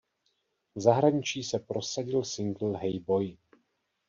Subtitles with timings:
[0.75, 3.37] V zahraničí se prosadil singl „Hey Boy“.